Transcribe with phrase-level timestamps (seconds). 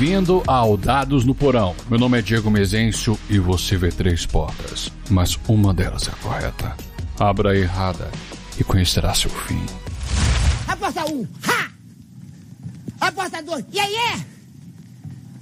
[0.00, 1.76] Bem-vindo ao Dados no Porão.
[1.90, 6.74] Meu nome é Diego Mezencio e você vê três portas, mas uma delas é correta.
[7.18, 8.10] Abra a errada
[8.58, 9.62] e conhecerá seu fim.
[10.66, 11.70] A porta 1, um, ha!
[12.98, 14.24] A porta 2, e aí é?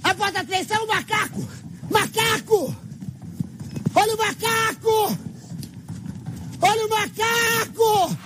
[0.03, 1.47] A porta 3 é o macaco!
[1.89, 2.75] Macaco!
[3.95, 5.17] Olha o macaco!
[6.61, 8.17] Olha o macaco!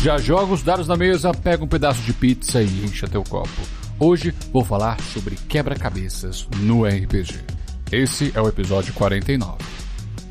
[0.00, 3.77] Já joga os dados na mesa, pega um pedaço de pizza e encha teu copo.
[4.00, 7.40] Hoje vou falar sobre quebra-cabeças no RPG.
[7.90, 9.58] Esse é o episódio 49.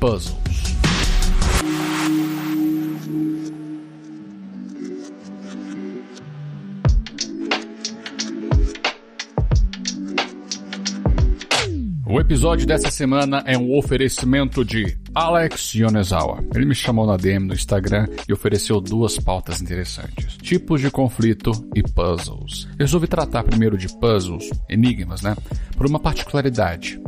[0.00, 0.47] Puzzles.
[12.28, 16.44] Episódio dessa semana é um oferecimento de Alex Yonezawa.
[16.54, 21.50] Ele me chamou na DM no Instagram e ofereceu duas pautas interessantes: tipos de conflito
[21.74, 22.68] e puzzles.
[22.78, 25.34] Resolvi tratar primeiro de puzzles, enigmas, né?
[25.74, 27.00] Por uma particularidade.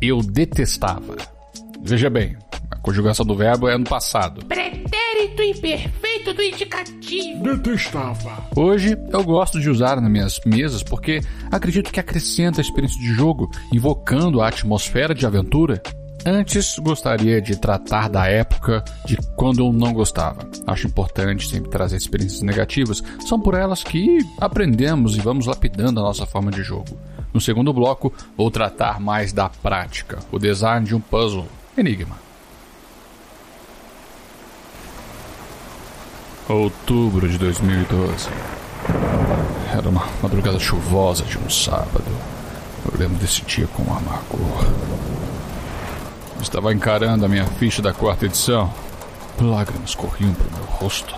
[0.00, 1.16] Eu detestava.
[1.82, 2.36] Veja bem,
[2.70, 4.46] a conjugação do verbo é no passado.
[4.46, 7.42] Pretérito imperfeito do indicativo.
[7.42, 8.46] Detestava.
[8.54, 11.20] Hoje eu gosto de usar nas minhas mesas porque
[11.50, 15.82] acredito que acrescenta a experiência de jogo, invocando a atmosfera de aventura.
[16.24, 20.48] Antes, gostaria de tratar da época de quando eu não gostava.
[20.66, 26.04] Acho importante sempre trazer experiências negativas, são por elas que aprendemos e vamos lapidando a
[26.04, 26.96] nossa forma de jogo.
[27.34, 32.21] No segundo bloco, vou tratar mais da prática, o design de um puzzle, enigma.
[36.48, 38.28] Outubro de 2012.
[39.72, 42.04] Era uma madrugada chuvosa de um sábado.
[42.84, 44.66] Eu lembro desse dia com amargor.
[46.40, 48.72] Estava encarando a minha ficha da quarta edição.
[49.40, 51.14] Lágrimas corriam pelo meu rosto.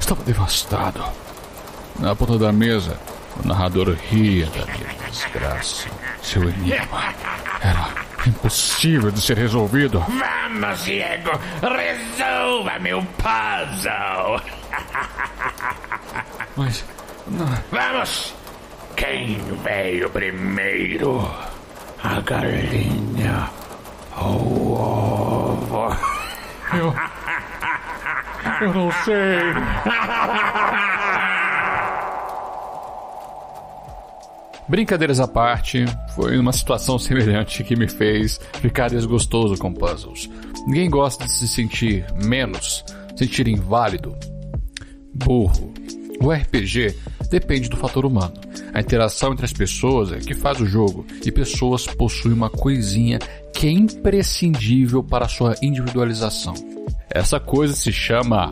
[0.00, 1.02] Estava devastado.
[2.00, 2.98] Na ponta da mesa,
[3.42, 5.88] o narrador ria da minha desgraça.
[6.22, 7.14] Seu enigma
[7.60, 10.00] era impossível de ser resolvido.
[10.00, 11.30] Vamos, Diego,
[11.62, 14.40] resolva meu puzzle.
[16.56, 16.84] Mas.
[17.26, 17.46] Não.
[17.70, 18.34] Vamos!
[18.96, 21.30] Quem veio primeiro?
[22.02, 23.50] A galinha
[24.16, 25.96] ou o ovo?
[26.72, 26.94] Eu.
[28.60, 29.40] Eu não sei.
[34.68, 35.84] Brincadeiras à parte,
[36.14, 40.28] foi uma situação semelhante que me fez ficar desgostoso com puzzles.
[40.66, 42.84] Ninguém gosta de se sentir menos,
[43.16, 44.16] sentir inválido,
[45.14, 45.72] burro.
[46.20, 46.96] O RPG
[47.30, 48.34] depende do fator humano.
[48.74, 53.18] A interação entre as pessoas é que faz o jogo, e pessoas possuem uma coisinha
[53.54, 56.54] que é imprescindível para a sua individualização.
[57.08, 58.50] Essa coisa se chama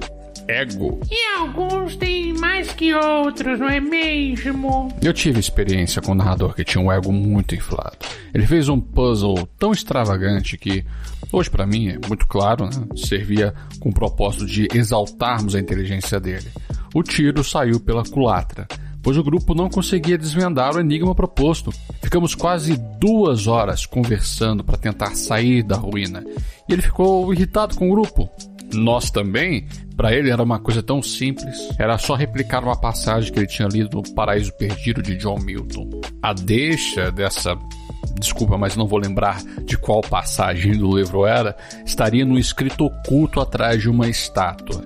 [0.48, 1.00] ego.
[1.10, 4.88] E alguns têm mais que outros, não é mesmo?
[5.02, 7.96] Eu tive experiência com um narrador que tinha um ego muito inflado.
[8.32, 10.84] Ele fez um puzzle tão extravagante que,
[11.32, 12.86] hoje para mim é muito claro, né?
[12.96, 16.50] servia com o propósito de exaltarmos a inteligência dele.
[16.94, 18.66] O tiro saiu pela culatra,
[19.02, 21.72] pois o grupo não conseguia desvendar o enigma proposto.
[22.02, 26.24] Ficamos quase duas horas conversando para tentar sair da ruína,
[26.68, 28.30] e ele ficou irritado com o grupo.
[28.74, 33.38] Nós também, para ele era uma coisa tão simples, era só replicar uma passagem que
[33.38, 35.88] ele tinha lido no Paraíso Perdido de John Milton.
[36.22, 37.56] A deixa dessa
[38.18, 43.40] desculpa, mas não vou lembrar de qual passagem do livro era, estaria no escrito oculto
[43.40, 44.84] atrás de uma estátua.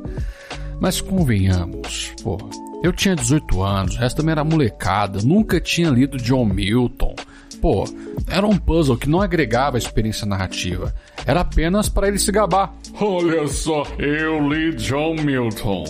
[0.80, 2.38] Mas convenhamos, pô,
[2.82, 7.14] eu tinha 18 anos, o resto também era molecada, nunca tinha lido John Milton.
[7.60, 7.84] Pô,
[8.28, 10.94] era um puzzle que não agregava experiência narrativa.
[11.26, 12.72] Era apenas para ele se gabar.
[13.00, 15.84] Olha só, eu li John Milton.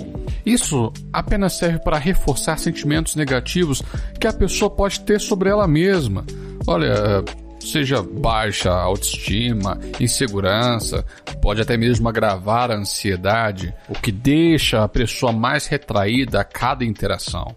[0.44, 3.82] Isso apenas serve para reforçar sentimentos negativos
[4.20, 6.24] que a pessoa pode ter sobre ela mesma.
[6.66, 7.24] Olha,
[7.60, 11.04] seja baixa autoestima, insegurança,
[11.41, 16.84] pode até mesmo agravar a ansiedade, o que deixa a pessoa mais retraída a cada
[16.84, 17.56] interação.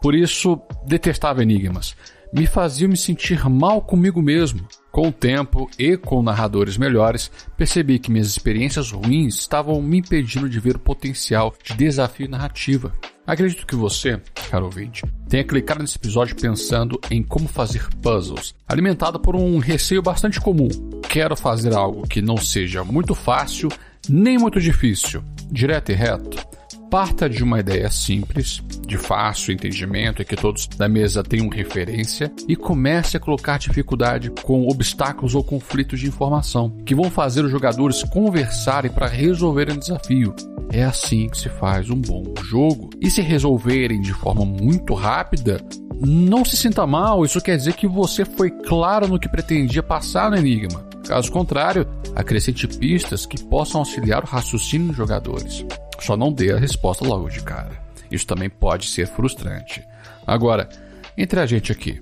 [0.00, 1.96] Por isso, detestava enigmas.
[2.36, 4.66] Me fazia me sentir mal comigo mesmo.
[4.90, 10.48] Com o tempo e com narradores melhores, percebi que minhas experiências ruins estavam me impedindo
[10.48, 12.92] de ver o potencial de desafio narrativa.
[13.24, 14.20] Acredito que você,
[14.50, 20.02] caro ouvinte, tenha clicado nesse episódio pensando em como fazer puzzles, alimentado por um receio
[20.02, 20.68] bastante comum.
[21.08, 23.68] Quero fazer algo que não seja muito fácil
[24.08, 25.22] nem muito difícil,
[25.52, 26.44] direto e reto.
[26.90, 32.32] Parta de uma ideia simples, de fácil entendimento e que todos da mesa tenham referência,
[32.46, 37.50] e comece a colocar dificuldade com obstáculos ou conflitos de informação, que vão fazer os
[37.50, 40.34] jogadores conversarem para resolverem o desafio.
[40.70, 42.90] É assim que se faz um bom jogo.
[43.00, 45.60] E se resolverem de forma muito rápida,
[46.00, 50.30] não se sinta mal, isso quer dizer que você foi claro no que pretendia passar
[50.30, 50.84] no enigma.
[51.06, 55.64] Caso contrário, acrescente pistas que possam auxiliar o raciocínio dos jogadores.
[56.00, 57.82] Só não dê a resposta logo de cara.
[58.10, 59.82] Isso também pode ser frustrante.
[60.26, 60.68] Agora,
[61.16, 62.00] entre a gente aqui,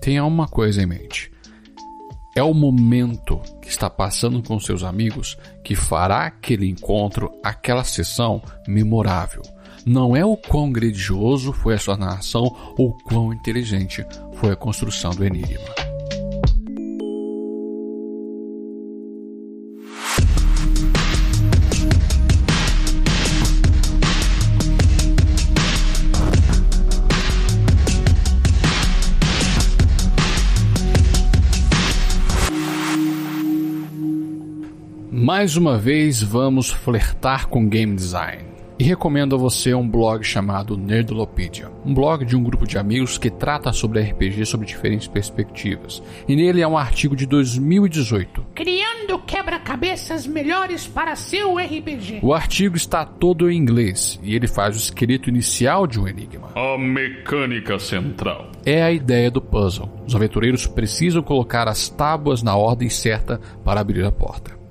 [0.00, 1.30] tenha uma coisa em mente.
[2.36, 8.42] É o momento que está passando com seus amigos que fará aquele encontro, aquela sessão
[8.66, 9.42] memorável.
[9.86, 14.04] Não é o quão grandioso foi a sua narração ou quão inteligente
[14.34, 15.93] foi a construção do enigma.
[35.44, 38.44] Mais uma vez vamos flertar com game design.
[38.78, 43.18] E recomendo a você um blog chamado Nerdolopedia, um blog de um grupo de amigos
[43.18, 46.02] que trata sobre RPG sob diferentes perspectivas.
[46.26, 48.46] E nele é um artigo de 2018.
[48.54, 52.20] Criando quebra-cabeças melhores para seu RPG.
[52.22, 56.52] O artigo está todo em inglês e ele faz o esqueleto inicial de um enigma.
[56.54, 58.50] A mecânica central.
[58.64, 59.90] É a ideia do puzzle.
[60.06, 64.63] Os aventureiros precisam colocar as tábuas na ordem certa para abrir a porta.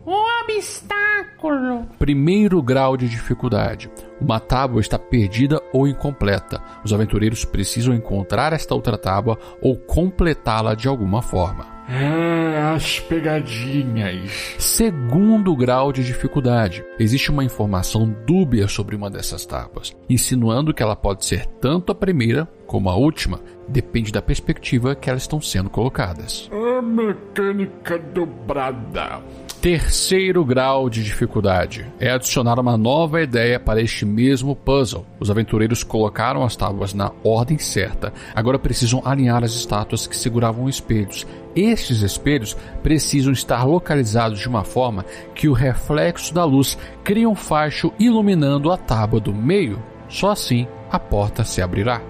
[0.43, 1.87] Obstáculo.
[1.97, 3.89] Primeiro grau de dificuldade.
[4.19, 6.61] Uma tábua está perdida ou incompleta.
[6.83, 11.73] Os aventureiros precisam encontrar esta outra tábua ou completá-la de alguma forma.
[11.89, 14.55] É, as pegadinhas.
[14.57, 16.83] Segundo grau de dificuldade.
[16.97, 21.95] Existe uma informação dúbia sobre uma dessas tábuas, insinuando que ela pode ser tanto a
[21.95, 23.39] primeira como a última.
[23.67, 26.49] Depende da perspectiva que elas estão sendo colocadas.
[26.51, 29.21] A mecânica dobrada.
[29.63, 35.05] Terceiro grau de dificuldade é adicionar uma nova ideia para este mesmo puzzle.
[35.21, 40.67] Os aventureiros colocaram as tábuas na ordem certa, agora precisam alinhar as estátuas que seguravam
[40.67, 41.25] espelhos.
[41.55, 47.33] Estes espelhos precisam estar localizados de uma forma que o reflexo da luz crie um
[47.33, 49.81] facho iluminando a tábua do meio.
[50.09, 52.01] Só assim a porta se abrirá.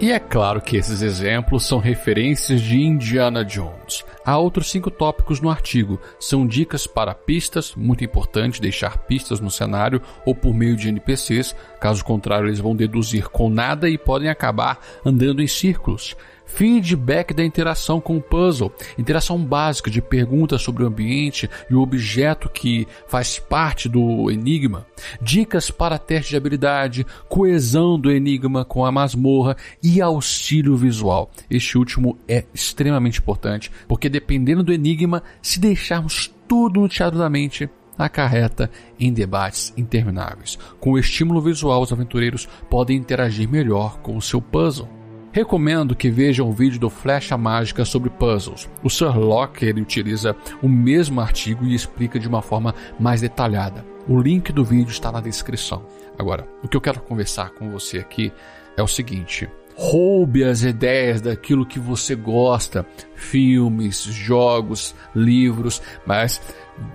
[0.00, 3.83] E é claro que esses exemplos são referências de Indiana Jones.
[4.24, 6.00] Há outros cinco tópicos no artigo.
[6.18, 11.54] São dicas para pistas, muito importante deixar pistas no cenário ou por meio de NPCs,
[11.80, 16.16] caso contrário eles vão deduzir com nada e podem acabar andando em círculos.
[16.46, 21.80] Feedback da interação com o puzzle, interação básica de perguntas sobre o ambiente e o
[21.80, 24.86] objeto que faz parte do enigma,
[25.20, 31.30] dicas para teste de habilidade, coesão do enigma com a masmorra e auxílio visual.
[31.50, 37.30] Este último é extremamente importante, porque dependendo do enigma, se deixarmos tudo no teatro da
[37.30, 37.68] mente,
[37.98, 40.58] acarreta em debates intermináveis.
[40.80, 44.88] Com o estímulo visual, os aventureiros podem interagir melhor com o seu puzzle.
[45.32, 48.68] Recomendo que vejam o vídeo do Flecha Mágica sobre puzzles.
[48.84, 53.84] O Sir Locke utiliza o mesmo artigo e explica de uma forma mais detalhada.
[54.06, 55.84] O link do vídeo está na descrição.
[56.16, 58.32] Agora, o que eu quero conversar com você aqui
[58.76, 66.40] é o seguinte: roube as ideias daquilo que você gosta, filmes, jogos, livros, mas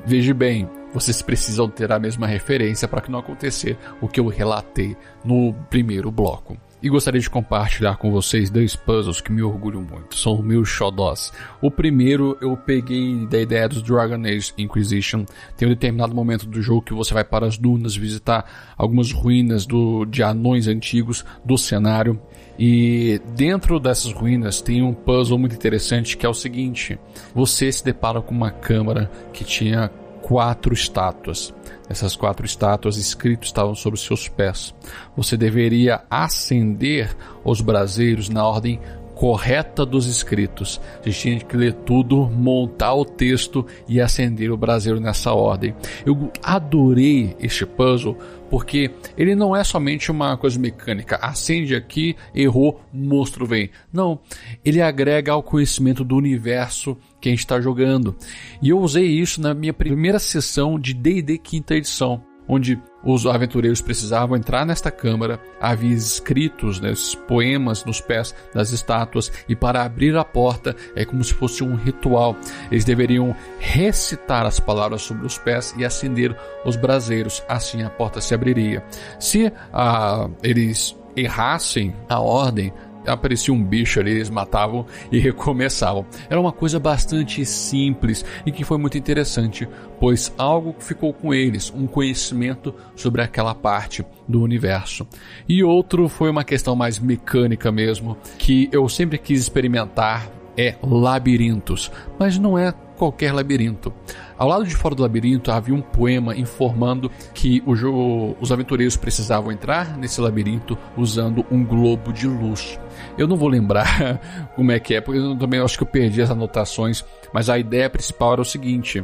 [0.06, 4.28] veja bem, vocês precisam ter a mesma referência para que não acontecer o que eu
[4.28, 9.82] relatei no primeiro bloco e gostaria de compartilhar com vocês dois puzzles que me orgulham
[9.82, 10.16] muito.
[10.16, 11.32] São meus xodós.
[11.62, 15.26] O primeiro eu peguei da ideia dos Dragon Age Inquisition.
[15.58, 19.66] Tem um determinado momento do jogo que você vai para as dunas visitar algumas ruínas
[19.66, 22.20] do, de anões antigos do cenário.
[22.58, 26.98] E dentro dessas ruínas tem um puzzle muito interessante que é o seguinte:
[27.34, 29.90] você se depara com uma câmara que tinha
[30.22, 31.54] quatro estátuas.
[31.90, 34.74] Essas quatro estátuas escritos estavam sobre seus pés.
[35.18, 38.80] Você deveria acender os braseiros na ordem
[39.20, 40.80] correta dos escritos.
[41.04, 45.76] Você tinha que ler tudo, montar o texto e acender o braseiro nessa ordem.
[46.06, 48.18] Eu adorei este puzzle
[48.50, 51.18] porque ele não é somente uma coisa mecânica.
[51.22, 53.70] Acende aqui, errou, monstro vem.
[53.92, 54.22] Não,
[54.64, 58.16] ele agrega ao conhecimento do universo que a gente está jogando.
[58.62, 63.80] E eu usei isso na minha primeira sessão de D&D quinta edição onde os aventureiros
[63.80, 69.84] precisavam entrar nesta câmara, havia escritos, né, esses poemas nos pés das estátuas, e para
[69.84, 72.36] abrir a porta é como se fosse um ritual.
[72.72, 76.36] Eles deveriam recitar as palavras sobre os pés e acender
[76.66, 78.84] os braseiros, assim a porta se abriria.
[79.20, 82.74] Se ah, eles errassem a ordem,
[83.10, 86.06] aparecia um bicho ali, eles matavam e recomeçavam.
[86.30, 89.68] Era uma coisa bastante simples e que foi muito interessante,
[90.00, 95.08] pois algo ficou com eles, um conhecimento sobre aquela parte do universo.
[95.48, 101.90] E outro foi uma questão mais mecânica mesmo, que eu sempre quis experimentar é labirintos,
[102.20, 103.94] mas não é qualquer labirinto.
[104.40, 109.52] Ao lado de fora do labirinto havia um poema informando que jogo, os aventureiros precisavam
[109.52, 112.80] entrar nesse labirinto usando um globo de luz.
[113.18, 114.18] Eu não vou lembrar
[114.56, 117.04] como é que é, porque eu também acho que eu perdi as anotações,
[117.34, 119.04] mas a ideia principal era o seguinte: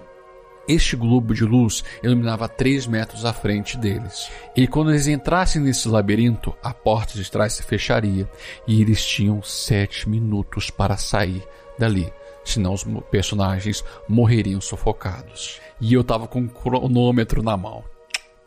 [0.70, 4.32] este globo de luz iluminava 3 metros à frente deles.
[4.56, 8.25] E quando eles entrassem nesse labirinto, a porta de trás se fecharia
[8.65, 11.44] e eles tinham 7 minutos para sair
[11.77, 12.10] dali.
[12.46, 15.60] Senão os personagens morreriam sufocados.
[15.82, 17.84] E eu tava com um cronômetro na mão.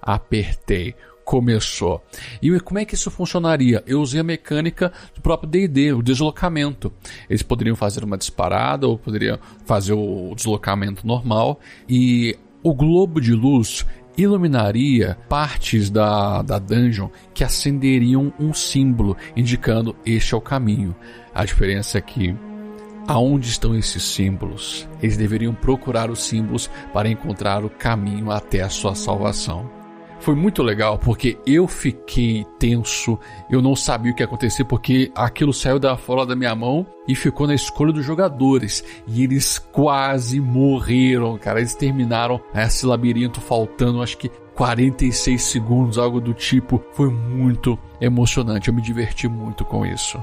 [0.00, 0.94] Apertei
[1.28, 2.02] começou.
[2.40, 3.84] E como é que isso funcionaria?
[3.86, 6.90] Eu usei a mecânica do próprio D&D, o deslocamento.
[7.28, 13.34] Eles poderiam fazer uma disparada ou poderiam fazer o deslocamento normal e o globo de
[13.34, 13.84] luz
[14.16, 20.96] iluminaria partes da, da dungeon que acenderiam um símbolo indicando este é o caminho.
[21.34, 22.34] A diferença é que
[23.08, 24.86] aonde estão esses símbolos?
[25.02, 29.78] Eles deveriam procurar os símbolos para encontrar o caminho até a sua salvação
[30.20, 35.10] foi muito legal porque eu fiquei tenso, eu não sabia o que ia acontecer porque
[35.14, 39.58] aquilo saiu da fora da minha mão e ficou na escolha dos jogadores e eles
[39.58, 41.60] quase morreram, cara.
[41.60, 46.82] Eles terminaram esse labirinto faltando, acho que 46 segundos, algo do tipo.
[46.92, 50.22] Foi muito emocionante, eu me diverti muito com isso.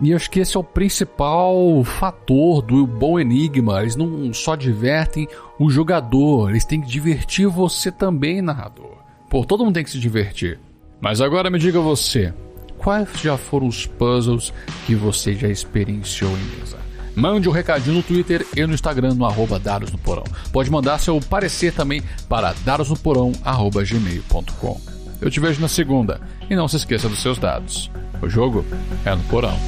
[0.00, 3.82] E acho que esse é o principal fator do bom enigma.
[3.82, 8.96] Eles não só divertem o jogador, eles têm que divertir você também, narrador.
[9.28, 10.58] Pô, todo mundo tem que se divertir.
[11.00, 12.32] Mas agora me diga você,
[12.78, 14.52] quais já foram os puzzles
[14.86, 16.78] que você já experienciou em mesa?
[17.14, 20.24] Mande um recadinho no Twitter e no Instagram no arroba no Porão.
[20.52, 24.80] Pode mandar seu parecer também para dadosnoporão.gmail.com
[25.20, 27.90] Eu te vejo na segunda e não se esqueça dos seus dados.
[28.22, 28.64] O jogo
[29.04, 29.58] é no Porão.